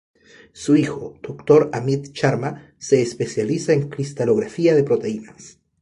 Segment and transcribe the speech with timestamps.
[0.51, 1.69] Su hijo, Dr.
[1.73, 5.59] Amit Sharma, se especializa en cristalografía de proteínas.